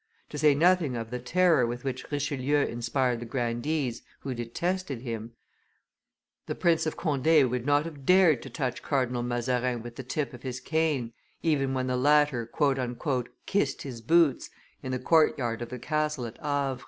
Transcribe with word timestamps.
To 0.29 0.37
say 0.39 0.55
nothing 0.55 0.95
of 0.95 1.11
the 1.11 1.19
terror 1.19 1.67
with 1.67 1.83
which 1.83 2.11
Richelieu 2.11 2.65
inspired 2.65 3.19
the 3.19 3.25
grandees, 3.27 4.01
who 4.21 4.33
detested 4.33 5.01
him, 5.01 5.33
the 6.47 6.55
Prince 6.55 6.87
of 6.87 6.97
Coude 6.97 7.51
would 7.51 7.67
not 7.67 7.85
have 7.85 8.03
dared 8.03 8.41
to 8.41 8.49
touch 8.49 8.81
Cardinal 8.81 9.21
Mazarin 9.21 9.83
with 9.83 9.97
the 9.97 10.03
tip 10.03 10.33
of 10.33 10.41
his 10.41 10.59
cane, 10.59 11.13
even 11.43 11.75
when 11.75 11.85
the 11.85 11.97
latter 11.97 12.49
"kissed 13.45 13.83
his 13.83 14.01
boots" 14.01 14.49
in 14.81 14.91
the 14.91 14.97
courtyard 14.97 15.61
of 15.61 15.69
the 15.69 15.77
castle 15.77 16.25
at 16.25 16.39
Havre. 16.39 16.79